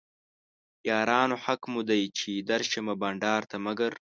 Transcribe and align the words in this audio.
یارانو 0.89 1.35
حق 1.45 1.61
مو 1.71 1.81
دی 1.89 2.03
چې 2.17 2.31
درشمه 2.49 2.93
بنډار 3.01 3.41
ته 3.51 3.57
مګر 3.65 3.91